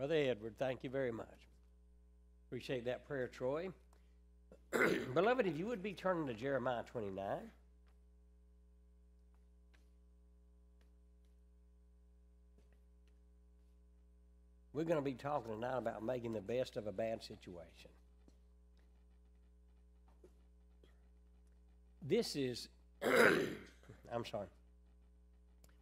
[0.00, 1.26] Brother Edward, thank you very much.
[2.48, 3.68] Appreciate that prayer, Troy.
[5.12, 7.22] Beloved, if you would be turning to Jeremiah 29.
[14.72, 17.90] We're going to be talking tonight about making the best of a bad situation.
[22.00, 22.68] This is,
[23.02, 24.48] I'm sorry.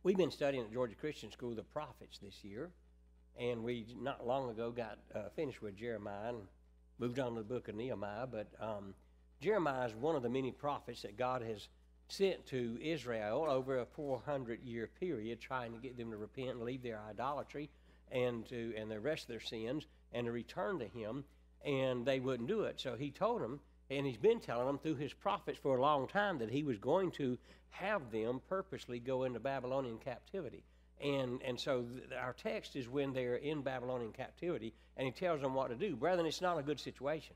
[0.03, 2.71] We've been studying at Georgia Christian School the prophets this year,
[3.39, 6.39] and we not long ago got uh, finished with Jeremiah and
[6.99, 8.27] moved on to the book of Nehemiah.
[8.27, 8.95] But um,
[9.41, 11.69] Jeremiah is one of the many prophets that God has
[12.09, 16.63] sent to Israel over a 400 year period, trying to get them to repent and
[16.63, 17.71] leave their idolatry
[18.11, 21.25] and to and the rest of their sins and to return to Him.
[21.65, 22.81] And they wouldn't do it.
[22.81, 23.61] So He told them,
[23.91, 26.79] and He's been telling them through His prophets for a long time that He was
[26.79, 27.39] going to
[27.71, 30.65] have them purposely go into Babylonian captivity.
[31.01, 35.41] And, and so th- our text is when they're in Babylonian captivity, and he tells
[35.41, 35.95] them what to do.
[35.95, 37.35] Brethren, it's not a good situation.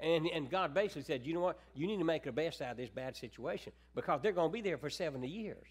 [0.00, 1.58] And, and God basically said, you know what?
[1.74, 4.52] You need to make the best out of this bad situation because they're going to
[4.52, 5.66] be there for 70 years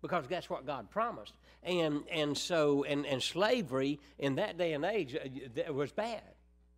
[0.00, 1.34] because that's what God promised.
[1.62, 6.22] And, and so, and, and slavery in that day and age uh, was bad.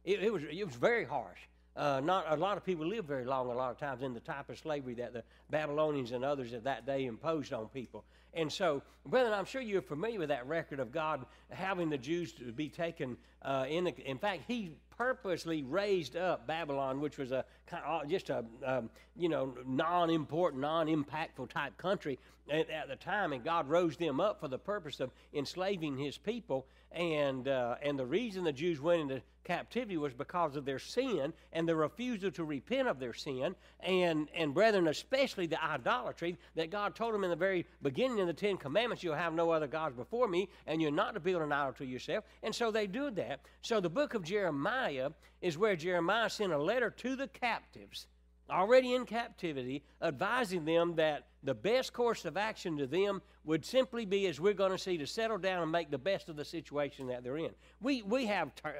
[0.05, 1.41] It, it, was, it was very harsh.
[1.77, 4.20] Uh, not a lot of people live very long a lot of times in the
[4.20, 8.05] type of slavery that the Babylonians and others of that day imposed on people.
[8.32, 12.32] And so, brethren, I'm sure you're familiar with that record of God having the Jews
[12.32, 13.84] to be taken uh, in.
[13.84, 18.91] The, in fact, He purposely raised up Babylon, which was a uh, just a um,
[19.16, 22.19] you know non-important, non-impactful type country
[22.50, 26.19] at, at, the time, and God rose them up for the purpose of enslaving His
[26.19, 26.66] people.
[26.92, 31.33] And uh, and the reason the Jews went into captivity was because of their sin
[31.52, 36.70] and their refusal to repent of their sin, and and brethren, especially the idolatry that
[36.70, 39.69] God told them in the very beginning of the Ten Commandments: "You'll have no other
[39.69, 42.86] gods before me, and you're not to build an idol to yourself." And so they
[42.86, 43.41] do that.
[43.62, 48.08] So the book of Jeremiah is where Jeremiah sent a letter to the captives,
[48.50, 54.04] already in captivity, advising them that the best course of action to them would simply
[54.04, 56.44] be, as we're going to see, to settle down and make the best of the
[56.44, 57.50] situation that they're in.
[57.81, 58.71] We, we have uh,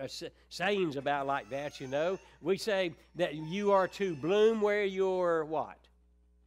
[0.49, 2.19] sayings about like that, you know.
[2.41, 5.79] We say that you are to bloom where you're what?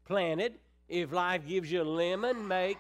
[0.05, 0.55] Planted.
[0.89, 2.79] If life gives you a lemon, make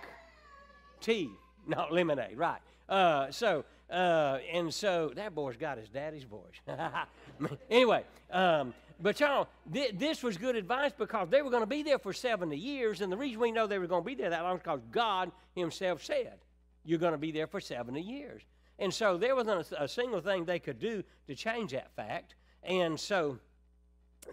[0.99, 1.29] tea,
[1.67, 2.59] not lemonade, right.
[2.89, 6.59] Uh, so, uh, and so that boy's got his daddy's voice.
[7.69, 11.83] anyway, um, but y'all, th- this was good advice because they were going to be
[11.83, 14.29] there for 70 years, and the reason we know they were going to be there
[14.29, 16.39] that long is because God Himself said,
[16.83, 18.41] You're going to be there for 70 years.
[18.77, 22.35] And so there wasn't a, a single thing they could do to change that fact.
[22.63, 23.39] And so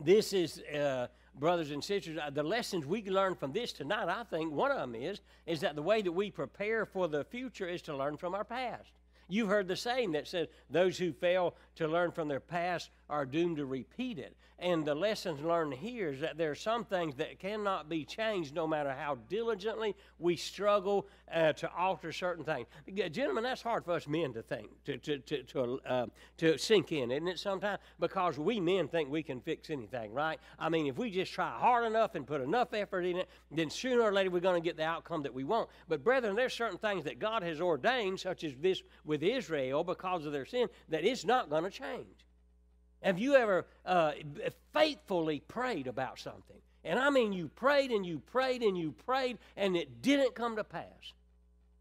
[0.01, 4.09] this is, uh, brothers and sisters, uh, the lessons we can learn from this tonight,
[4.09, 7.25] I think one of them is, is that the way that we prepare for the
[7.25, 8.91] future is to learn from our past.
[9.29, 13.27] You've heard the saying that says those who fail to learn from their past are
[13.27, 14.37] doomed to repeat it.
[14.59, 18.55] And the lessons learned here is that there are some things that cannot be changed
[18.55, 22.67] no matter how diligently we struggle uh, to alter certain things.
[23.13, 26.07] Gentlemen, that's hard for us men to think, to, to, to, to, uh,
[26.39, 27.81] to sink in, isn't it, sometimes?
[28.01, 30.41] Because we men think we can fix anything, right?
[30.59, 33.69] I mean, if we just try hard enough and put enough effort in it, then
[33.69, 35.69] sooner or later we're going to get the outcome that we want.
[35.87, 40.25] But, brethren, there's certain things that God has ordained, such as this with Israel because
[40.25, 42.26] of their sin, that it's not going to change.
[43.03, 44.13] Have you ever uh,
[44.73, 46.57] faithfully prayed about something?
[46.85, 50.57] And I mean, you prayed and you prayed and you prayed, and it didn't come
[50.57, 51.13] to pass.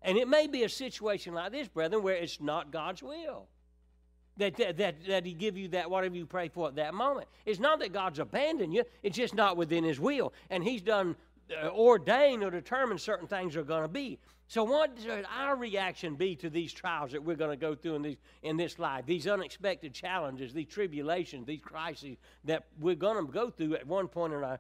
[0.02, 3.48] And it may be a situation like this, brethren, where it's not God's will.
[4.38, 7.28] That, that, that, that he give you that whatever you pray for at that moment.
[7.46, 10.34] It's not that God's abandoned you, it's just not within his will.
[10.50, 11.16] And he's done
[11.52, 14.20] uh, ordained or determined certain things are going to be.
[14.48, 17.96] So, what should our reaction be to these trials that we're going to go through
[17.96, 19.06] in, these, in this life?
[19.06, 24.08] These unexpected challenges, these tribulations, these crises that we're going to go through at one
[24.08, 24.60] point in our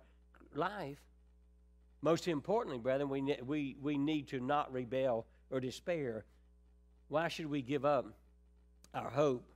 [0.55, 0.97] life.
[2.01, 6.25] Most importantly, brethren, we, we, we need to not rebel or despair.
[7.07, 8.05] Why should we give up
[8.93, 9.47] our hope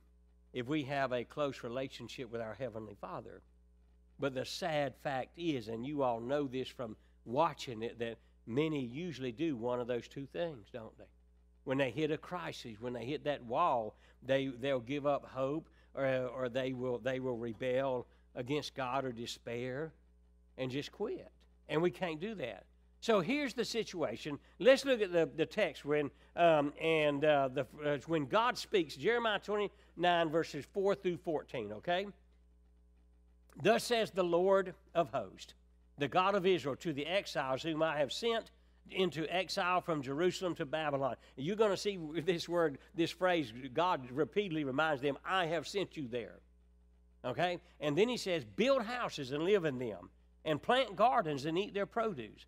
[0.52, 3.42] if we have a close relationship with our Heavenly Father?
[4.20, 8.84] But the sad fact is, and you all know this from watching it, that many
[8.84, 11.04] usually do one of those two things, don't they?
[11.64, 15.68] When they hit a crisis, when they hit that wall, they, they'll give up hope
[15.94, 19.92] or, or they, will, they will rebel against God or despair
[20.58, 21.30] and just quit.
[21.68, 22.64] And we can't do that.
[23.00, 24.38] So here's the situation.
[24.58, 28.94] Let's look at the, the text when um, and uh, the, uh, when God speaks,
[28.94, 32.06] Jeremiah 29 verses 4 through 14, okay?
[33.62, 35.54] Thus says the Lord of hosts
[36.00, 38.50] the God of Israel, to the exiles whom I have sent
[38.90, 41.16] into exile from Jerusalem to Babylon.
[41.36, 45.96] You're going to see this word, this phrase, God repeatedly reminds them, I have sent
[45.96, 46.40] you there.
[47.24, 47.60] Okay?
[47.80, 50.10] And then he says, build houses and live in them,
[50.44, 52.46] and plant gardens and eat their produce.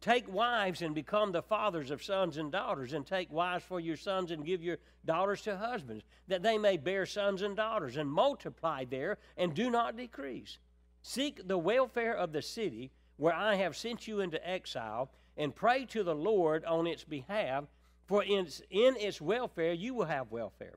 [0.00, 3.96] Take wives and become the fathers of sons and daughters, and take wives for your
[3.96, 8.10] sons and give your daughters to husbands, that they may bear sons and daughters, and
[8.10, 10.58] multiply there, and do not decrease.
[11.02, 15.84] Seek the welfare of the city where I have sent you into exile, and pray
[15.86, 17.64] to the Lord on its behalf,
[18.06, 20.74] for in, in its welfare you will have welfare.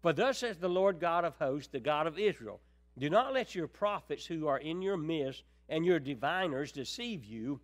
[0.00, 2.60] For thus says the Lord God of hosts, the God of Israel
[2.96, 7.60] Do not let your prophets who are in your midst and your diviners deceive you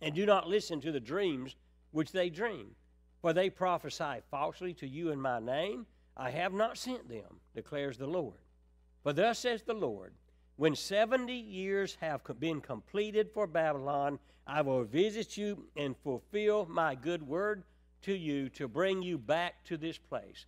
[0.00, 1.56] and do not listen to the dreams
[1.90, 2.74] which they dream.
[3.20, 5.86] For they prophesy falsely to you in my name.
[6.16, 8.38] I have not sent them, declares the Lord.
[9.02, 10.12] For thus says the Lord
[10.58, 16.96] When seventy years have been completed for Babylon, I will visit you and fulfill my
[16.96, 17.62] good word
[18.02, 20.46] to you to bring you back to this place.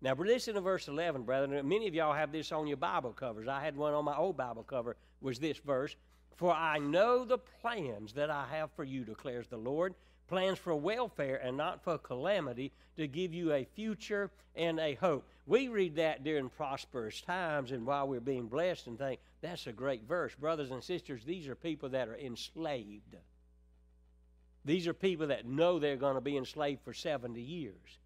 [0.00, 1.68] Now, listen to verse 11, brethren.
[1.68, 3.48] Many of y'all have this on your Bible covers.
[3.48, 5.96] I had one on my old Bible cover, was this verse.
[6.36, 9.96] For I know the plans that I have for you, declares the Lord
[10.28, 15.28] plans for welfare and not for calamity, to give you a future and a hope.
[15.48, 19.72] We read that during prosperous times and while we're being blessed and think, that's a
[19.72, 20.34] great verse.
[20.34, 23.16] Brothers and sisters, these are people that are enslaved.
[24.66, 27.98] These are people that know they're going to be enslaved for 70 years.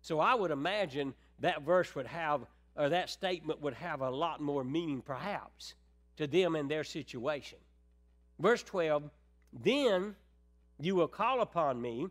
[0.00, 2.40] So I would imagine that verse would have,
[2.74, 5.74] or that statement would have a lot more meaning, perhaps,
[6.16, 7.58] to them in their situation.
[8.40, 9.08] Verse 12
[9.52, 10.16] Then
[10.80, 12.08] you will call upon me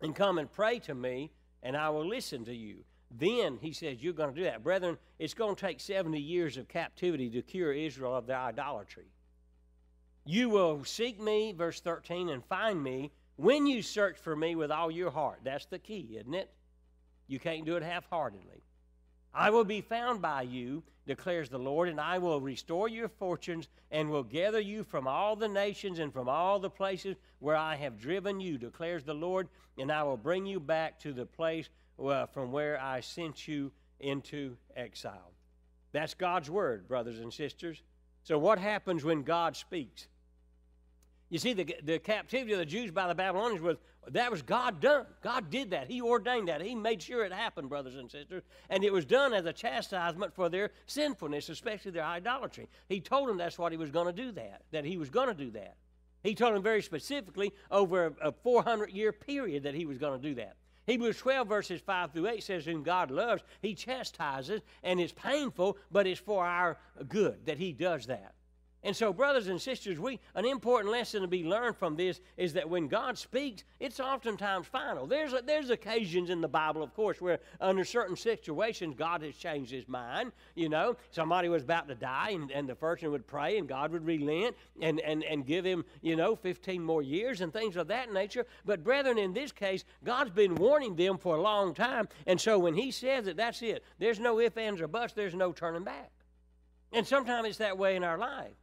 [0.00, 1.30] and come and pray to me,
[1.62, 2.84] and I will listen to you.
[3.10, 4.62] Then he says, You're going to do that.
[4.62, 9.06] Brethren, it's going to take 70 years of captivity to cure Israel of their idolatry.
[10.24, 14.70] You will seek me, verse 13, and find me when you search for me with
[14.70, 15.40] all your heart.
[15.42, 16.50] That's the key, isn't it?
[17.26, 18.62] You can't do it half heartedly.
[19.32, 23.68] I will be found by you, declares the Lord, and I will restore your fortunes
[23.90, 27.76] and will gather you from all the nations and from all the places where I
[27.76, 29.48] have driven you, declares the Lord,
[29.78, 31.70] and I will bring you back to the place
[32.02, 35.32] uh, from where I sent you into exile.
[35.92, 37.82] That's God's word, brothers and sisters.
[38.22, 40.06] So, what happens when God speaks?
[41.30, 43.76] You see, the, the captivity of the Jews by the Babylonians was
[44.08, 45.06] that was God done.
[45.22, 45.88] God did that.
[45.88, 46.60] He ordained that.
[46.60, 48.42] He made sure it happened, brothers and sisters.
[48.68, 52.68] And it was done as a chastisement for their sinfulness, especially their idolatry.
[52.88, 55.28] He told them that's what he was going to do that, that he was going
[55.28, 55.76] to do that.
[56.22, 60.20] He told them very specifically over a, a 400 year period that he was going
[60.20, 60.56] to do that.
[60.90, 65.78] Hebrews 12, verses 5 through 8 says, Whom God loves, he chastises, and it's painful,
[65.92, 66.78] but it's for our
[67.08, 68.34] good that he does that.
[68.82, 72.54] And so, brothers and sisters, we an important lesson to be learned from this is
[72.54, 75.06] that when God speaks, it's oftentimes final.
[75.06, 79.70] There's there's occasions in the Bible, of course, where under certain situations God has changed
[79.70, 80.32] His mind.
[80.54, 83.92] You know, somebody was about to die, and, and the person would pray, and God
[83.92, 87.88] would relent and and and give him you know 15 more years and things of
[87.88, 88.46] that nature.
[88.64, 92.58] But brethren, in this case, God's been warning them for a long time, and so
[92.58, 93.84] when He says it, that's it.
[93.98, 95.12] There's no ifs, ands, or buts.
[95.12, 96.10] There's no turning back.
[96.92, 98.56] And sometimes it's that way in our life.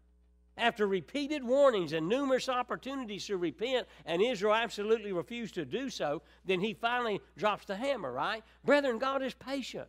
[0.57, 6.24] After repeated warnings and numerous opportunities to repent, and Israel absolutely refused to do so,
[6.45, 8.44] then he finally drops the hammer, right?
[8.65, 9.88] Brethren, God is patient,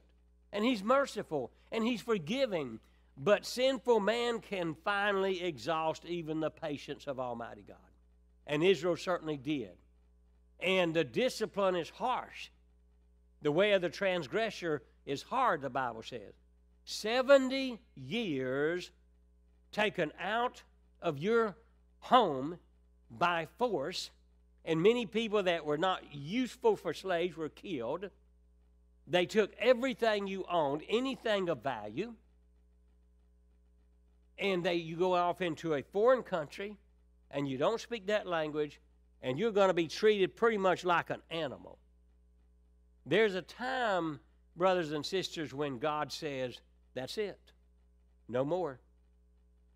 [0.53, 2.81] and he's merciful, and he's forgiving.
[3.17, 7.77] But sinful man can finally exhaust even the patience of Almighty God.
[8.46, 9.77] And Israel certainly did.
[10.60, 12.51] And the discipline is harsh.
[13.43, 16.34] The way of the transgressor is hard, the Bible says.
[16.84, 18.91] 70 years
[19.72, 20.63] taken out
[21.01, 21.56] of your
[22.01, 22.58] home
[23.10, 24.10] by force,
[24.65, 28.10] and many people that were not useful for slaves were killed.
[29.06, 32.15] They took everything you owned, anything of value,
[34.39, 36.77] and they you go off into a foreign country
[37.31, 38.81] and you don't speak that language
[39.22, 41.79] and you're going to be treated pretty much like an animal.
[43.05, 44.20] There's a time,
[44.56, 46.60] brothers and sisters, when God says,
[46.94, 47.41] That's it.
[48.29, 48.79] No more.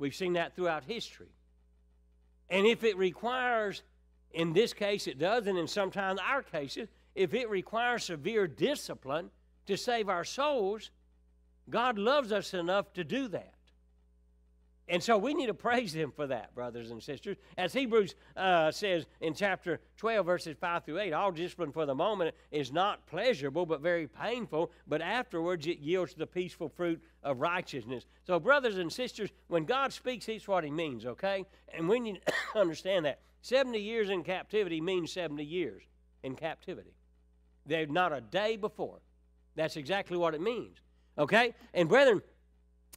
[0.02, 1.30] We've seen that throughout history.
[2.50, 3.84] And if it requires,
[4.32, 9.30] in this case it does, and in sometimes our cases, if it requires severe discipline
[9.66, 10.90] to save our souls,
[11.70, 13.51] God loves us enough to do that.
[14.92, 17.38] And so we need to praise Him for that, brothers and sisters.
[17.56, 21.94] As Hebrews uh, says in chapter 12, verses 5 through 8, all discipline for the
[21.94, 27.40] moment is not pleasurable, but very painful, but afterwards it yields the peaceful fruit of
[27.40, 28.04] righteousness.
[28.26, 31.46] So, brothers and sisters, when God speaks, He's what He means, okay?
[31.74, 33.20] And we need to understand that.
[33.40, 35.84] 70 years in captivity means 70 years
[36.22, 36.92] in captivity.
[37.64, 38.98] They're not a day before.
[39.56, 40.76] That's exactly what it means.
[41.18, 41.54] Okay?
[41.74, 42.22] And brethren,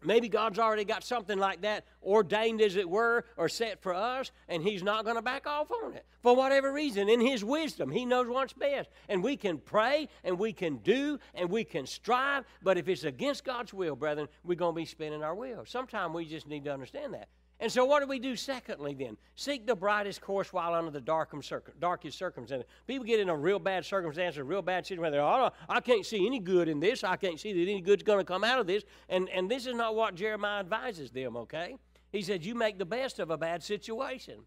[0.04, 4.32] maybe God's already got something like that ordained, as it were, or set for us,
[4.48, 7.10] and He's not going to back off on it for whatever reason.
[7.10, 8.90] In His wisdom, He knows what's best.
[9.10, 13.04] And we can pray, and we can do, and we can strive, but if it's
[13.04, 15.70] against God's will, brethren, we're going to be spinning our wheels.
[15.70, 17.30] Sometimes we just need to understand that.
[17.60, 19.16] And so, what do we do secondly then?
[19.36, 22.68] Seek the brightest course while under the darkest circumstances.
[22.86, 25.80] People get in a real bad circumstance, a real bad situation where they're, oh, I
[25.80, 27.04] can't see any good in this.
[27.04, 28.84] I can't see that any good's going to come out of this.
[29.08, 31.78] And, and this is not what Jeremiah advises them, okay?
[32.12, 34.42] He said, You make the best of a bad situation.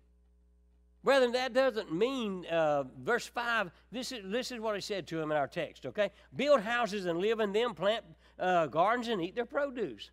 [1.03, 5.19] Brethren, that doesn't mean, uh, verse 5, this is, this is what he said to
[5.19, 6.11] him in our text, okay?
[6.37, 8.05] Build houses and live in them, plant
[8.39, 10.11] uh, gardens and eat their produce.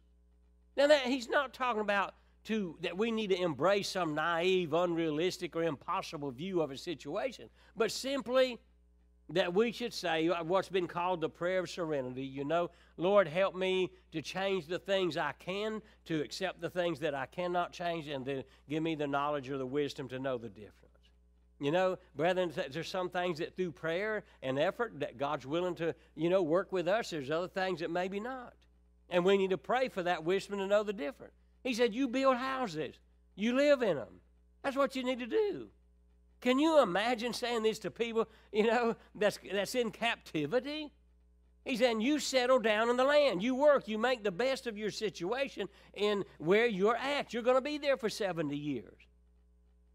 [0.77, 2.13] Now, that, he's not talking about
[2.45, 7.49] to that we need to embrace some naive, unrealistic, or impossible view of a situation,
[7.75, 8.59] but simply
[9.29, 12.23] that we should say uh, what's been called the prayer of serenity.
[12.23, 16.99] You know, Lord, help me to change the things I can, to accept the things
[16.99, 20.37] that I cannot change, and to give me the knowledge or the wisdom to know
[20.37, 20.81] the difference.
[21.59, 25.95] You know, brethren, there's some things that through prayer and effort that God's willing to,
[26.15, 27.09] you know, work with us.
[27.09, 28.53] There's other things that maybe not.
[29.09, 31.33] And we need to pray for that wisdom to know the difference.
[31.65, 32.95] He said, You build houses,
[33.35, 34.21] you live in them.
[34.63, 35.67] That's what you need to do.
[36.39, 40.93] Can you imagine saying this to people, you know, that's, that's in captivity?
[41.65, 43.41] He's saying, You settle down in the land.
[43.41, 43.87] You work.
[43.87, 47.33] You make the best of your situation in where you're at.
[47.33, 49.01] You're going to be there for 70 years.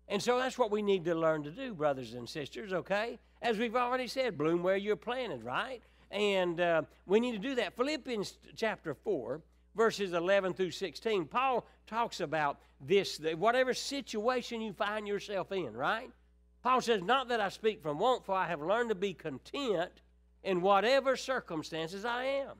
[0.09, 3.21] And so that's what we need to learn to do, brothers and sisters, okay?
[3.43, 5.85] As we've already said, bloom where you're planted, right?
[6.11, 7.77] And uh, we need to do that.
[7.77, 9.41] Philippians chapter 4
[9.75, 15.77] verses 11 through 16, Paul talks about this, that whatever situation you find yourself in,
[15.77, 16.11] right?
[16.63, 19.93] Paul says, Not that I speak from want, for I have learned to be content
[20.43, 22.57] in whatever circumstances I am.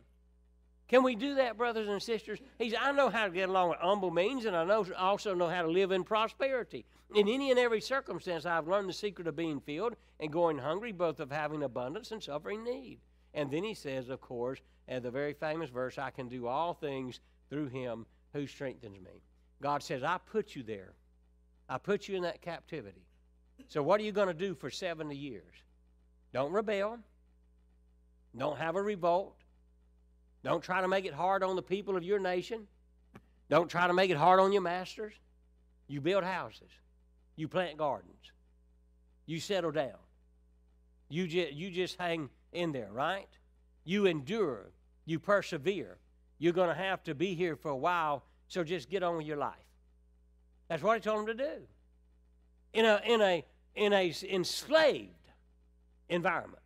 [0.89, 2.41] Can we do that, brothers and sisters?
[2.59, 5.49] He's, I know how to get along with humble means, and I know, also know
[5.49, 6.85] how to live in prosperity.
[7.15, 10.91] In any and every circumstance, I've learned the secret of being filled and going hungry,
[10.91, 12.99] both of having abundance and suffering need.
[13.35, 14.59] And then he says, of course,
[14.89, 19.23] and the very famous verse, I can do all things through him who strengthens me.
[19.63, 20.95] God says, I put you there.
[21.69, 23.07] I put you in that captivity.
[23.69, 25.55] So, what are you going to do for 70 years?
[26.33, 26.99] Don't rebel.
[28.37, 29.37] Don't have a revolt.
[30.43, 32.67] Don't try to make it hard on the people of your nation.
[33.49, 35.13] Don't try to make it hard on your masters.
[35.89, 36.71] You build houses.
[37.37, 38.33] You plant gardens.
[39.27, 39.99] You settle down.
[41.09, 43.29] You, ju- you just hang in there, right?
[43.85, 44.73] You endure
[45.11, 45.99] you persevere.
[46.39, 49.27] You're going to have to be here for a while, so just get on with
[49.27, 49.57] your life.
[50.69, 51.63] That's what he told them to do.
[52.73, 55.33] In a in a in a enslaved
[56.09, 56.63] environment.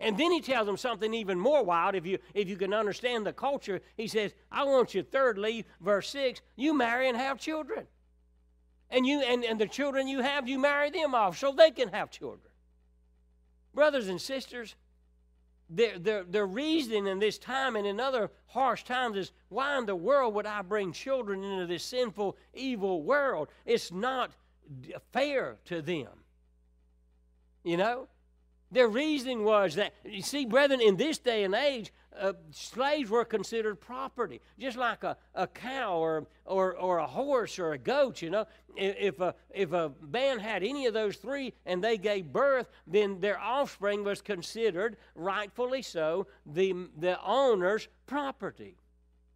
[0.00, 1.94] And then he tells them something even more wild.
[1.94, 6.08] If you if you can understand the culture, he says, "I want you." Thirdly, verse
[6.08, 7.86] six: you marry and have children,
[8.90, 11.88] and you and, and the children you have, you marry them off so they can
[11.90, 12.52] have children.
[13.72, 14.74] Brothers and sisters,
[15.70, 19.86] their, their, their reasoning in this time and in other harsh times is why in
[19.86, 23.48] the world would I bring children into this sinful, evil world?
[23.64, 24.32] It's not
[25.12, 26.24] fair to them.
[27.62, 28.08] You know?
[28.72, 33.24] Their reasoning was that, you see, brethren, in this day and age, uh, slaves were
[33.24, 38.22] considered property, just like a, a cow or, or, or a horse or a goat,
[38.22, 38.46] you know.
[38.76, 43.20] If a, if a man had any of those three and they gave birth, then
[43.20, 48.76] their offspring was considered, rightfully so, the, the owner's property.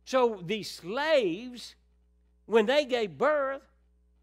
[0.05, 1.75] So the slaves,
[2.47, 3.63] when they gave birth,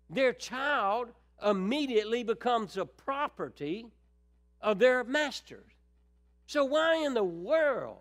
[0.10, 1.10] their child
[1.44, 3.88] immediately becomes a property
[4.62, 5.72] of their masters.
[6.48, 7.98] So, why in the world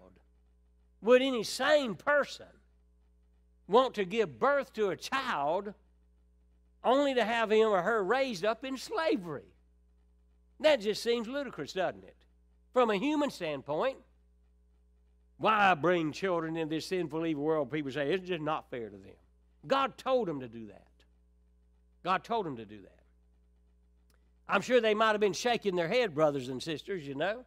[1.00, 2.46] would any sane person
[3.68, 5.72] want to give birth to a child
[6.82, 9.54] only to have him or her raised up in slavery?
[10.60, 12.16] That just seems ludicrous, doesn't it?
[12.72, 13.96] From a human standpoint,
[15.38, 17.70] why bring children in this sinful, evil world?
[17.70, 19.16] People say it's just not fair to them.
[19.66, 20.86] God told them to do that.
[22.04, 22.99] God told them to do that.
[24.50, 27.44] I'm sure they might have been shaking their head, brothers and sisters, you know.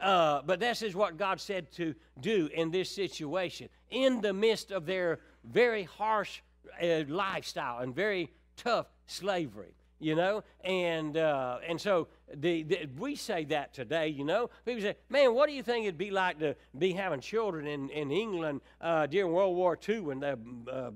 [0.00, 4.70] Uh, but this is what God said to do in this situation, in the midst
[4.70, 6.40] of their very harsh
[6.82, 9.74] uh, lifestyle and very tough slavery.
[10.00, 14.06] You know, and uh, and so the, the, we say that today.
[14.06, 17.18] You know, people say, "Man, what do you think it'd be like to be having
[17.18, 20.38] children in in England uh, during World War II when the
[20.72, 20.92] uh,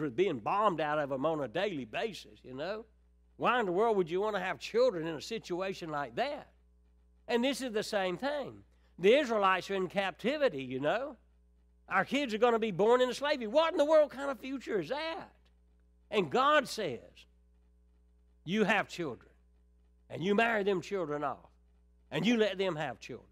[0.00, 2.84] were being bombed out of them on a daily basis?" You know,
[3.36, 6.48] Why in the world would you want to have children in a situation like that?
[7.28, 8.62] And this is the same thing.
[8.98, 11.16] The Israelites are in captivity, you know.
[11.88, 13.46] Our kids are going to be born into slavery.
[13.46, 15.30] What in the world kind of future is that?
[16.10, 17.00] And God says,
[18.44, 19.30] You have children,
[20.08, 21.50] and you marry them children off,
[22.10, 23.26] and you let them have children.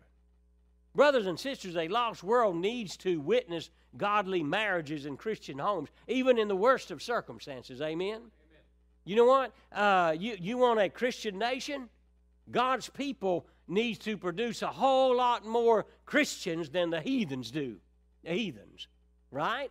[0.95, 6.39] Brothers and sisters, a lost world needs to witness godly marriages in Christian homes, even
[6.39, 7.81] in the worst of circumstances.
[7.81, 8.23] Amen?
[9.05, 9.53] You know what?
[9.73, 11.89] Uh, you, you want a Christian nation?
[12.51, 17.77] God's people needs to produce a whole lot more Christians than the heathens do.
[18.25, 18.89] The heathens,
[19.31, 19.71] right?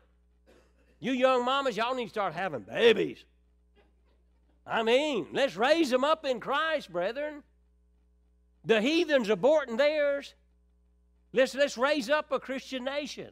[1.00, 3.24] You young mamas, y'all need to start having babies.
[4.66, 7.44] I mean, let's raise them up in Christ, brethren.
[8.66, 10.34] The heathens aborting theirs.
[11.34, 13.30] Let's, let's raise up a Christian nation.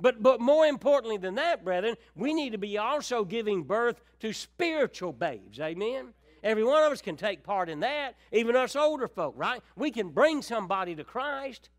[0.00, 4.32] But, but more importantly than that, brethren, we need to be also giving birth to
[4.32, 5.60] spiritual babes.
[5.60, 6.14] Amen?
[6.42, 9.62] Every one of us can take part in that, even us older folk, right?
[9.76, 11.70] We can bring somebody to Christ,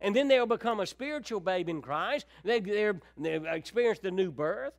[0.00, 2.26] and then they'll become a spiritual babe in Christ.
[2.44, 4.74] They, they're, they've experienced the new birth.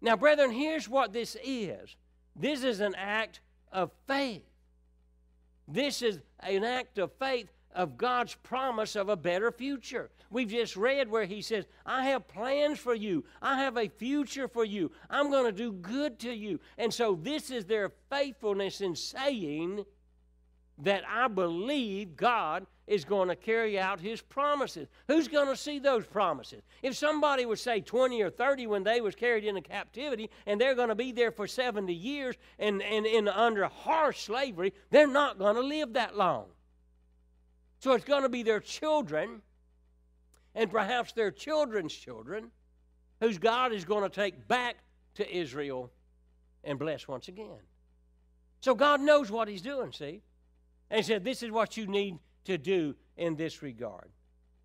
[0.00, 1.96] Now, brethren, here's what this is
[2.34, 3.40] this is an act
[3.72, 4.46] of faith.
[5.68, 10.10] This is an act of faith of God's promise of a better future.
[10.30, 14.48] We've just read where He says, I have plans for you, I have a future
[14.48, 16.60] for you, I'm going to do good to you.
[16.78, 19.84] And so, this is their faithfulness in saying
[20.82, 24.88] that I believe God is going to carry out His promises.
[25.06, 26.62] Who's going to see those promises?
[26.82, 30.74] If somebody would say 20 or 30 when they was carried into captivity and they're
[30.74, 35.38] going to be there for 70 years and, and, and under harsh slavery, they're not
[35.38, 36.46] going to live that long.
[37.80, 39.42] So it's going to be their children
[40.54, 42.50] and perhaps their children's children
[43.20, 44.76] whose God is going to take back
[45.14, 45.90] to Israel
[46.62, 47.58] and bless once again.
[48.60, 50.22] So God knows what He's doing, see?
[50.90, 54.10] And He said, This is what you need to do in this regard.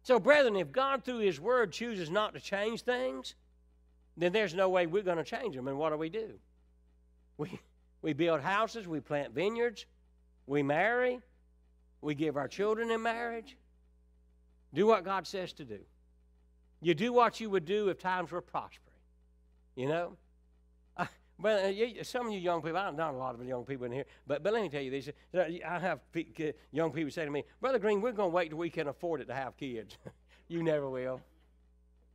[0.03, 3.35] So, brethren, if God through His Word chooses not to change things,
[4.17, 5.67] then there's no way we're going to change them.
[5.67, 6.33] And what do we do?
[7.37, 7.59] We,
[8.01, 9.85] we build houses, we plant vineyards,
[10.47, 11.19] we marry,
[12.05, 13.57] we give our children in marriage.
[14.73, 15.79] Do what God says to do.
[16.81, 18.97] You do what you would do if times were prospering.
[19.75, 20.17] You know?
[21.37, 23.65] Well, uh, you, some of you young people, I don't know a lot of young
[23.65, 25.09] people in here, but, but let me tell you this.
[25.33, 28.49] Uh, I have uh, young people say to me, Brother Green, we're going to wait
[28.49, 29.97] till we can afford it to have kids.
[30.47, 31.19] you never will.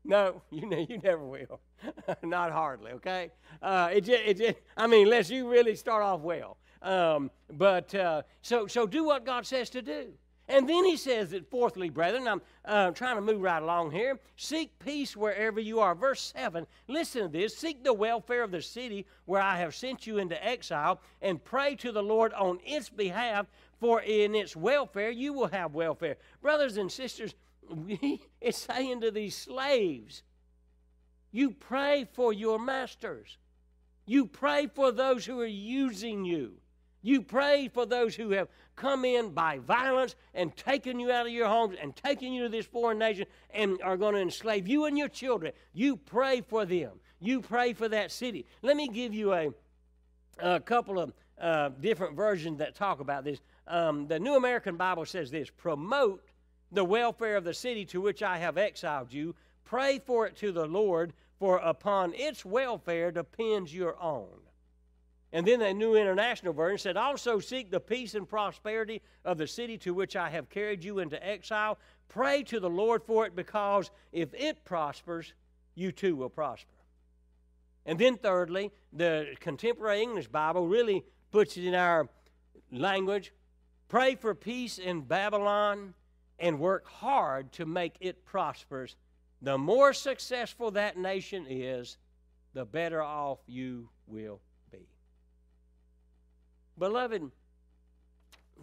[0.05, 1.61] No, you, ne- you never will.
[2.22, 3.31] Not hardly, okay?
[3.61, 6.57] Uh, it, it I mean, unless you really start off well.
[6.83, 10.12] Um, but uh, so, so do what God says to do.
[10.51, 14.19] And then he says that, fourthly, brethren, I'm uh, trying to move right along here.
[14.35, 15.95] Seek peace wherever you are.
[15.95, 17.57] Verse 7, listen to this.
[17.57, 21.77] Seek the welfare of the city where I have sent you into exile, and pray
[21.77, 23.47] to the Lord on its behalf,
[23.79, 26.16] for in its welfare you will have welfare.
[26.43, 27.37] Brothers and sisters,
[28.40, 30.25] it's saying to these slaves,
[31.31, 33.38] you pray for your masters.
[34.05, 36.55] You pray for those who are using you.
[37.02, 41.32] You pray for those who have come in by violence and taken you out of
[41.32, 44.84] your homes and taken you to this foreign nation and are going to enslave you
[44.84, 45.52] and your children.
[45.72, 46.92] You pray for them.
[47.20, 48.46] You pray for that city.
[48.62, 49.50] Let me give you a,
[50.38, 53.40] a couple of uh, different versions that talk about this.
[53.66, 56.22] Um, the New American Bible says this promote
[56.72, 59.34] the welfare of the city to which I have exiled you.
[59.64, 64.28] Pray for it to the Lord, for upon its welfare depends your own.
[65.33, 69.47] And then the New International Version said, Also seek the peace and prosperity of the
[69.47, 71.79] city to which I have carried you into exile.
[72.09, 75.33] Pray to the Lord for it, because if it prospers,
[75.77, 76.73] you too will prosper.
[77.87, 82.09] And then, thirdly, the contemporary English Bible really puts it in our
[82.73, 83.33] language
[83.88, 85.95] pray for peace in Babylon
[86.38, 88.95] and work hard to make it prosperous.
[89.43, 91.99] The more successful that nation is,
[92.55, 94.40] the better off you will
[96.78, 97.30] Beloved,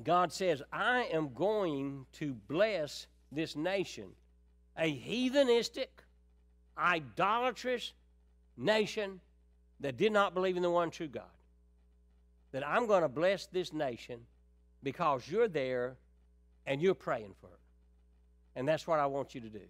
[0.04, 4.10] God says, I am going to bless this nation,
[4.78, 5.88] a heathenistic,
[6.78, 7.94] idolatrous
[8.56, 9.20] nation
[9.80, 11.24] that did not believe in the one true God.
[12.52, 14.22] That I'm going to bless this nation
[14.82, 15.98] because you're there
[16.66, 17.60] and you're praying for her.
[18.56, 19.62] And that's what I want you to do.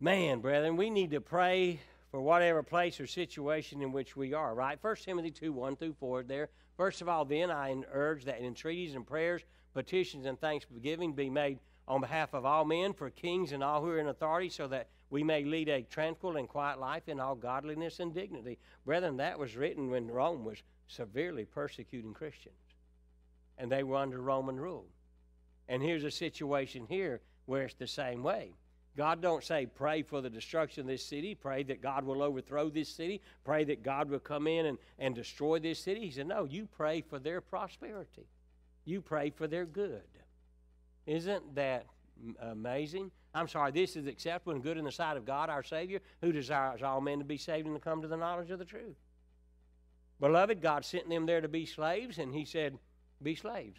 [0.00, 1.80] Man, brethren, we need to pray
[2.10, 4.82] for whatever place or situation in which we are, right?
[4.82, 6.48] 1 Timothy 2 1 through 4 there.
[6.76, 9.42] First of all, then, I urge that entreaties and prayers,
[9.74, 13.88] petitions, and thanksgiving be made on behalf of all men, for kings and all who
[13.88, 17.34] are in authority, so that we may lead a tranquil and quiet life in all
[17.34, 18.58] godliness and dignity.
[18.84, 22.54] Brethren, that was written when Rome was severely persecuting Christians,
[23.58, 24.86] and they were under Roman rule.
[25.68, 28.52] And here's a situation here where it's the same way.
[28.96, 32.68] God don't say pray for the destruction of this city, pray that God will overthrow
[32.68, 36.00] this city, pray that God will come in and, and destroy this city.
[36.00, 38.26] He said, No, you pray for their prosperity.
[38.84, 40.02] You pray for their good.
[41.06, 41.86] Isn't that
[42.40, 43.10] amazing?
[43.32, 46.32] I'm sorry, this is acceptable and good in the sight of God our Savior, who
[46.32, 48.96] desires all men to be saved and to come to the knowledge of the truth.
[50.18, 52.76] Beloved, God sent them there to be slaves, and He said,
[53.22, 53.78] Be slaves.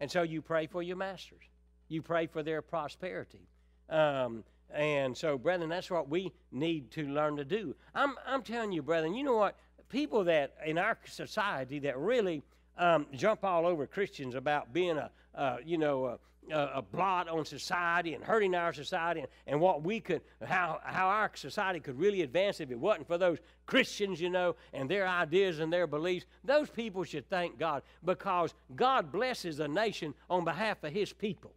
[0.00, 1.42] And so you pray for your masters,
[1.88, 3.48] you pray for their prosperity.
[3.92, 4.42] Um,
[4.74, 7.76] and so, brethren, that's what we need to learn to do.
[7.94, 9.56] I'm, I'm telling you, brethren, you know what?
[9.90, 12.42] People that in our society that really
[12.78, 16.18] um, jump all over Christians about being a, you know, a,
[16.56, 21.06] a, blot on society and hurting our society and, and what we could, how, how
[21.06, 25.06] our society could really advance if it wasn't for those Christians, you know, and their
[25.06, 26.24] ideas and their beliefs.
[26.44, 31.52] Those people should thank God because God blesses a nation on behalf of His people.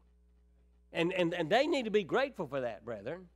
[0.96, 3.28] And, and, and they need to be grateful for that, brethren.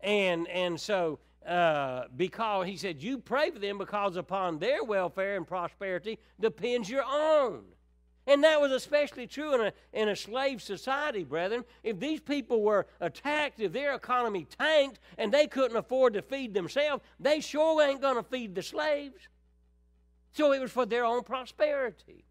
[0.00, 5.36] And, and so, uh, because he said, You pray for them because upon their welfare
[5.36, 7.64] and prosperity depends your own.
[8.26, 11.64] And that was especially true in a, in a slave society, brethren.
[11.82, 16.54] If these people were attacked, if their economy tanked, and they couldn't afford to feed
[16.54, 19.28] themselves, they sure ain't going to feed the slaves.
[20.32, 22.24] So it was for their own prosperity.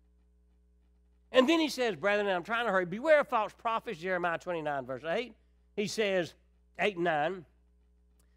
[1.33, 4.85] And then he says, brethren, I'm trying to hurry, beware of false prophets, Jeremiah 29,
[4.85, 5.33] verse 8.
[5.75, 6.35] He says,
[6.77, 7.45] 8 and 9.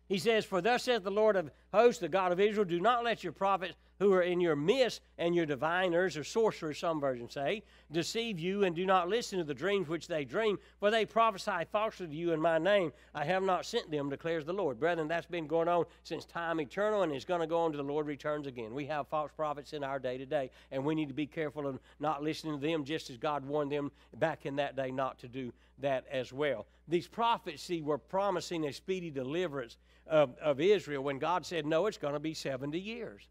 [0.09, 3.04] He says, For thus saith the Lord of hosts, the God of Israel, do not
[3.04, 7.32] let your prophets who are in your midst and your diviners or sorcerers, some versions
[7.32, 11.04] say, deceive you and do not listen to the dreams which they dream, for they
[11.04, 12.92] prophesy falsely to you in my name.
[13.14, 14.78] I have not sent them, declares the Lord.
[14.78, 17.76] Brethren, that's been going on since time eternal and it's going to go on to
[17.76, 18.74] the Lord returns again.
[18.74, 21.66] We have false prophets in our day to day, and we need to be careful
[21.66, 25.18] of not listening to them just as God warned them back in that day not
[25.20, 26.66] to do that as well.
[26.88, 31.87] These prophets, see, were promising a speedy deliverance of, of Israel when God said, No,
[31.87, 33.28] it's going to be 70 years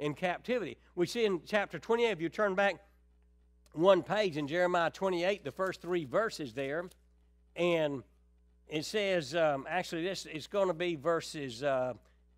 [0.00, 0.78] in captivity.
[0.96, 2.76] We see in chapter 28, if you turn back
[3.72, 6.88] one page in Jeremiah 28, the first three verses there,
[7.54, 8.02] and
[8.66, 11.94] it says, um, actually, this is going to be verses, uh,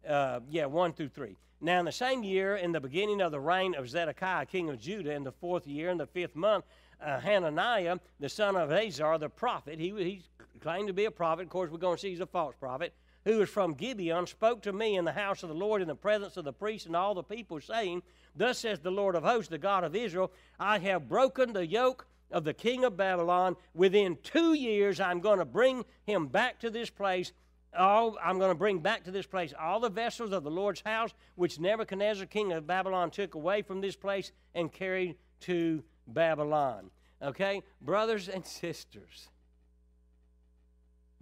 [0.07, 1.37] uh, yeah, 1 through 3.
[1.61, 4.81] Now, in the same year, in the beginning of the reign of Zedekiah, king of
[4.81, 6.64] Judah, in the fourth year, in the fifth month,
[7.01, 10.22] uh, Hananiah, the son of Azar, the prophet, he, he
[10.61, 11.42] claimed to be a prophet.
[11.42, 12.92] Of course, we're going to see he's a false prophet
[13.25, 15.95] who was from Gibeon, spoke to me in the house of the Lord in the
[15.95, 18.03] presence of the priests and all the people, saying,
[18.35, 22.07] Thus says the Lord of hosts, the God of Israel, I have broken the yoke
[22.31, 23.57] of the king of Babylon.
[23.75, 27.33] Within two years, I'm going to bring him back to this place.
[27.77, 30.83] All, I'm going to bring back to this place all the vessels of the Lord's
[30.83, 36.91] house, which Nebuchadnezzar, king of Babylon, took away from this place and carried to Babylon.
[37.23, 39.29] Okay, brothers and sisters,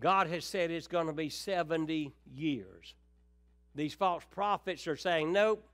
[0.01, 2.95] God has said it's going to be 70 years.
[3.75, 5.65] These false prophets are saying, nope,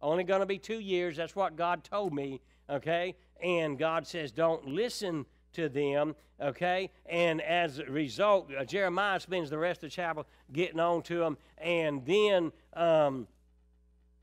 [0.00, 1.16] only going to be two years.
[1.16, 3.14] That's what God told me, okay?
[3.42, 6.90] And God says, don't listen to them, okay?
[7.06, 11.18] And as a result, uh, Jeremiah spends the rest of the chapter getting on to
[11.18, 11.36] them.
[11.58, 13.28] And then, um,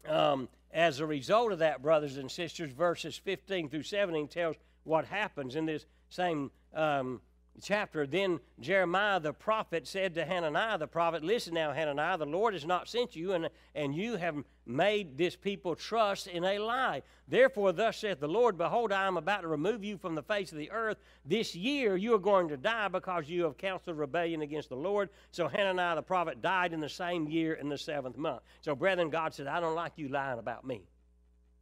[0.07, 5.05] um, as a result of that, brothers and sisters, verses 15 through 17 tells what
[5.05, 7.21] happens in this same um,
[7.61, 12.53] chapter, then Jeremiah the prophet said to Hananiah the prophet, Listen now, Hananiah, the Lord
[12.53, 14.35] has not sent you, and, and you have
[14.65, 17.01] made this people trust in a lie.
[17.27, 20.51] Therefore, thus saith the Lord, Behold, I am about to remove you from the face
[20.51, 20.97] of the earth.
[21.25, 25.09] This year you are going to die because you have counseled rebellion against the Lord.
[25.31, 28.41] So Hananiah the prophet died in the same year in the seventh month.
[28.61, 30.83] So, brethren, God said, I don't like you lying about me.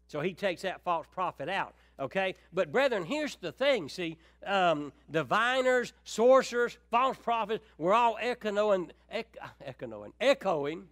[0.10, 1.75] So he takes that false prophet out.
[2.00, 2.36] Okay?
[2.54, 3.90] But, brethren, here's the thing.
[3.90, 10.88] See, um, diviners, sorcerers, false prophets were all echoing, echoing, echoing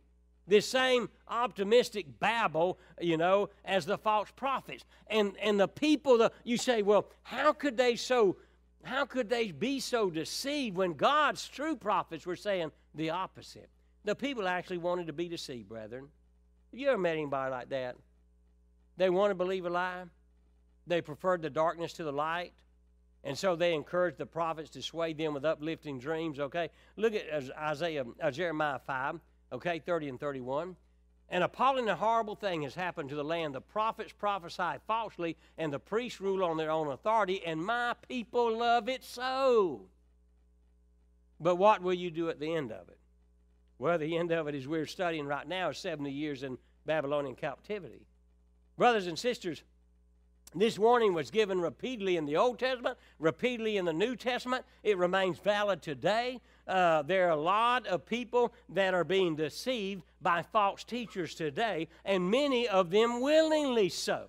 [0.48, 4.86] this same optimistic babble, you know, as the false prophets.
[5.08, 8.38] And, and the people, the, you say, well, how could they so,
[8.84, 13.70] how could they be so deceived when God's true prophets were saying the opposite?
[14.06, 16.08] The people actually wanted to be deceived, brethren.
[16.72, 17.98] Have you ever met anybody like that?
[18.96, 20.04] They want to believe a lie.
[20.88, 22.54] They preferred the darkness to the light.
[23.24, 26.70] And so they encouraged the prophets to sway them with uplifting dreams, okay?
[26.96, 27.26] Look at
[27.58, 29.20] Isaiah, uh, Jeremiah 5,
[29.54, 30.76] okay, 30 and 31.
[31.30, 33.54] An appalling and horrible thing has happened to the land.
[33.54, 38.58] The prophets prophesy falsely, and the priests rule on their own authority, and my people
[38.58, 39.88] love it so.
[41.40, 42.98] But what will you do at the end of it?
[43.78, 47.36] Well, the end of it is we're studying right now is 70 years in Babylonian
[47.36, 48.08] captivity.
[48.78, 49.64] Brothers and sisters,
[50.56, 54.66] this warning was given repeatedly in the Old Testament, repeatedly in the New Testament.
[54.84, 56.40] It remains valid today.
[56.68, 61.88] Uh, there are a lot of people that are being deceived by false teachers today,
[62.06, 64.28] and many of them willingly so.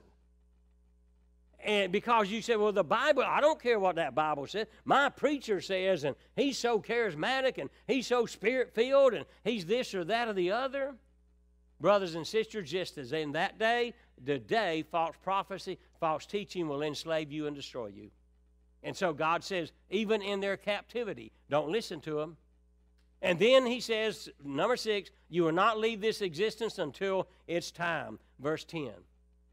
[1.65, 4.67] And because you say, well, the Bible, I don't care what that Bible says.
[4.85, 9.95] My preacher says, and he's so charismatic, and he's so spirit filled, and he's this
[9.95, 10.95] or that or the other.
[11.81, 17.33] Brothers and sisters, just as in that day, today, false prophecy, false teaching will enslave
[17.33, 18.11] you and destroy you.
[18.83, 22.37] And so God says, even in their captivity, don't listen to them.
[23.21, 28.19] And then he says, number six, you will not leave this existence until it's time.
[28.39, 28.91] Verse 10.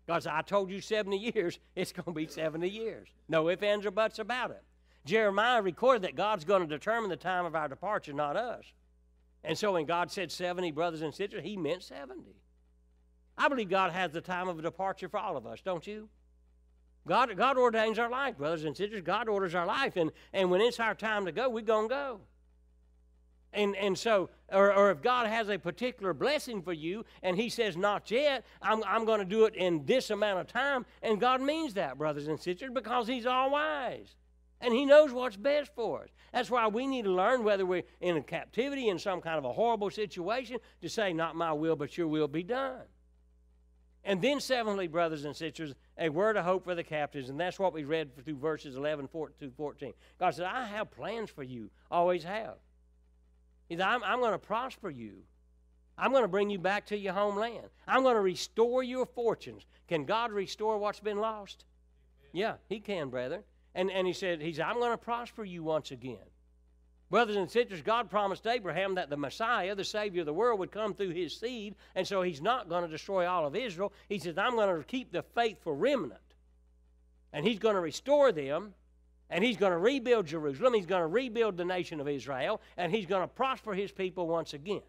[0.08, 3.08] God said, I told you 70 years, it's going to be 70 years.
[3.28, 4.64] No ifs, ands, or buts about it.
[5.06, 8.66] Jeremiah recorded that God's going to determine the time of our departure, not us.
[9.44, 12.22] And so when God said 70 brothers and sisters, he meant 70.
[13.38, 16.10] I believe God has the time of departure for all of us, don't you?
[17.08, 19.02] God, God ordains our life, brothers and sisters.
[19.02, 19.96] God orders our life.
[19.96, 22.20] And, and when it's our time to go, we're going to go.
[23.56, 27.50] And, and so, or, or if God has a particular blessing for you and He
[27.50, 31.22] says, not yet, I'm, I'm going to do it in this amount of time, and
[31.22, 34.16] God means that, brothers and sisters, because He's all wise.
[34.60, 36.10] And He knows what's best for us.
[36.34, 39.46] That's why we need to learn whether we're in a captivity, in some kind of
[39.46, 42.82] a horrible situation, to say, Not my will, but your will be done.
[44.08, 47.30] And then, seventhly, brothers and sisters, a word of hope for the captives.
[47.30, 49.94] And that's what we read through verses 11 to 14.
[50.20, 52.56] God said, I have plans for you, always have.
[53.68, 55.24] He said, I'm, I'm going to prosper you.
[55.98, 57.68] I'm going to bring you back to your homeland.
[57.88, 59.66] I'm going to restore your fortunes.
[59.88, 61.66] Can God restore what's been lost?
[62.32, 63.42] Yeah, He can, brethren.
[63.74, 66.18] And, and He said, he said, I'm going to prosper you once again.
[67.10, 70.72] Brothers and sisters, God promised Abraham that the Messiah, the Savior of the world, would
[70.72, 73.94] come through his seed, and so he's not going to destroy all of Israel.
[74.10, 76.20] He says, I'm going to keep the faithful remnant,
[77.32, 78.74] and he's going to restore them,
[79.30, 80.74] and he's going to rebuild Jerusalem.
[80.74, 84.28] He's going to rebuild the nation of Israel, and he's going to prosper his people
[84.28, 84.82] once again.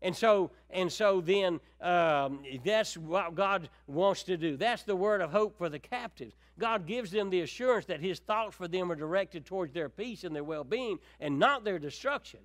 [0.00, 4.56] And so, and so then um, that's what God wants to do.
[4.56, 6.34] That's the word of hope for the captives.
[6.58, 10.24] God gives them the assurance that His thoughts for them are directed towards their peace
[10.24, 12.40] and their well being and not their destruction.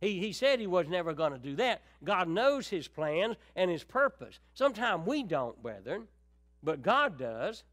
[0.00, 1.82] He, he said He was never going to do that.
[2.04, 4.38] God knows His plans and His purpose.
[4.54, 6.06] Sometimes we don't, brethren,
[6.62, 7.64] but God does.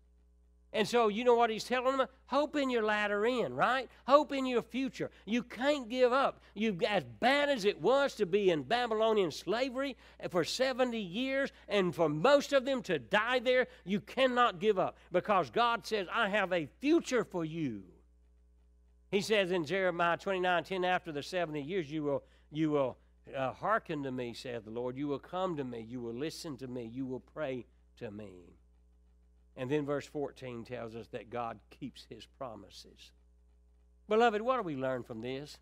[0.72, 2.08] And so, you know what he's telling them?
[2.28, 3.90] Hope in your latter end, right?
[4.06, 5.10] Hope in your future.
[5.26, 6.42] You can't give up.
[6.54, 9.98] You, as bad as it was to be in Babylonian slavery
[10.30, 14.98] for 70 years, and for most of them to die there, you cannot give up
[15.12, 17.82] because God says, I have a future for you.
[19.10, 22.98] He says in Jeremiah 29 10, after the 70 years, you will, you will
[23.36, 24.96] uh, hearken to me, saith the Lord.
[24.98, 25.82] You will come to me.
[25.82, 26.86] You will listen to me.
[26.86, 27.66] You will pray
[27.98, 28.59] to me.
[29.60, 33.12] And then verse 14 tells us that God keeps his promises.
[34.08, 35.58] Beloved, what do we learn from this?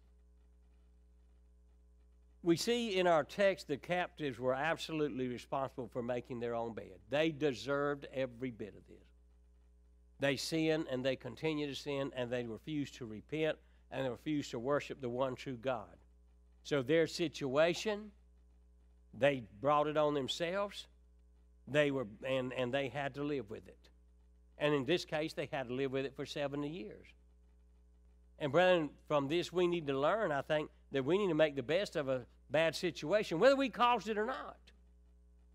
[2.43, 6.99] We see in our text the captives were absolutely responsible for making their own bed.
[7.09, 9.07] They deserved every bit of this.
[10.19, 13.57] They sin and they continue to sin and they refuse to repent
[13.89, 15.97] and they refuse to worship the one true God.
[16.61, 18.11] So their situation,
[19.11, 20.85] they brought it on themselves.
[21.67, 23.89] They were and, and they had to live with it.
[24.57, 27.07] And in this case, they had to live with it for 70 years.
[28.39, 31.55] And, brethren, from this, we need to learn, I think, that we need to make
[31.55, 34.57] the best of a bad situation, whether we caused it or not.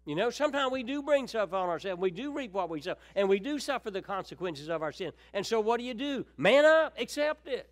[0.05, 2.01] You know, sometimes we do bring stuff on ourselves.
[2.01, 5.13] We do reap what we sow, and we do suffer the consequences of our sin.
[5.33, 6.27] And so, what do you do?
[6.37, 7.71] Man up, accept it.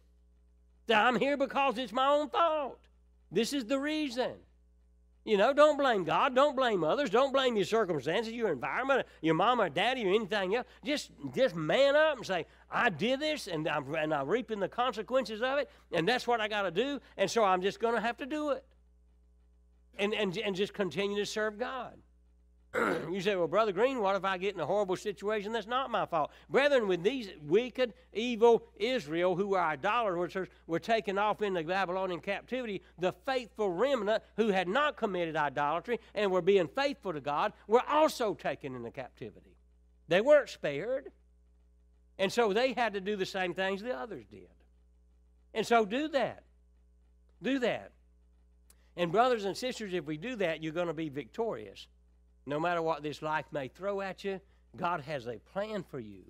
[0.88, 2.78] I'm here because it's my own fault.
[3.32, 4.32] This is the reason.
[5.24, 6.34] You know, don't blame God.
[6.34, 7.10] Don't blame others.
[7.10, 10.66] Don't blame your circumstances, your environment, your mom or daddy, or anything else.
[10.84, 14.68] Just, just man up and say, I did this, and I'm, and I'm reaping the
[14.68, 17.94] consequences of it, and that's what I got to do, and so I'm just going
[17.94, 18.64] to have to do it.
[19.98, 21.98] And, and, and just continue to serve God.
[22.74, 25.52] You say, well, Brother Green, what if I get in a horrible situation?
[25.52, 26.30] That's not my fault.
[26.48, 32.82] Brethren, with these wicked, evil Israel who were idolaters were taken off into Babylonian captivity,
[32.98, 37.82] the faithful remnant who had not committed idolatry and were being faithful to God were
[37.88, 39.56] also taken into captivity.
[40.06, 41.10] They weren't spared.
[42.18, 44.48] And so they had to do the same things the others did.
[45.54, 46.44] And so do that.
[47.42, 47.92] Do that.
[48.96, 51.88] And, brothers and sisters, if we do that, you're going to be victorious.
[52.46, 54.40] No matter what this life may throw at you,
[54.76, 56.22] God has a plan for you,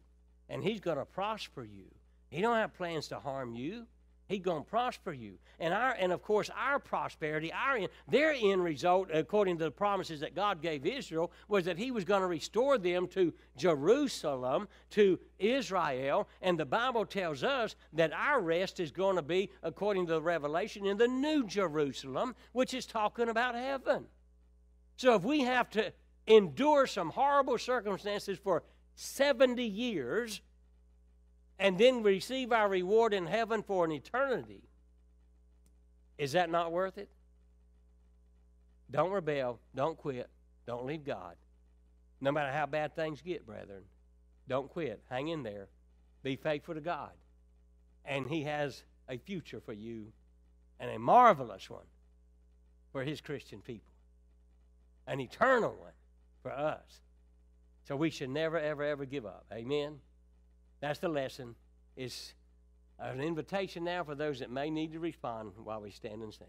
[0.49, 1.87] and He's going to prosper you.
[2.31, 3.87] He don't have plans to harm you.
[4.31, 5.39] He's going to prosper you.
[5.59, 10.21] And our and of course our prosperity, our their end result, according to the promises
[10.21, 15.19] that God gave Israel, was that He was going to restore them to Jerusalem, to
[15.41, 16.29] Israel.
[16.43, 20.23] And the Bible tells us that our rest is going to be, according to the
[20.23, 24.07] Revelation, in the New Jerusalem, which is talking about heaven.
[25.01, 25.95] So if we have to
[26.27, 28.63] endure some horrible circumstances for
[28.97, 30.43] 70 years
[31.59, 34.61] and then receive our reward in heaven for an eternity,
[36.19, 37.09] is that not worth it?
[38.91, 39.59] Don't rebel.
[39.75, 40.29] Don't quit.
[40.67, 41.37] Don't leave God.
[42.21, 43.85] No matter how bad things get, brethren,
[44.49, 45.01] don't quit.
[45.09, 45.69] Hang in there.
[46.23, 47.13] Be faithful to God.
[48.05, 50.13] And He has a future for you
[50.79, 51.87] and a marvelous one
[52.93, 53.90] for His Christian people,
[55.11, 55.93] an eternal one
[56.43, 57.01] for us.
[57.83, 59.45] So we should never, ever, ever give up.
[59.53, 59.99] Amen.
[60.81, 61.57] That's the lesson.
[61.97, 62.33] It's
[63.01, 66.47] an invitation now for those that may need to respond while we stand and sing.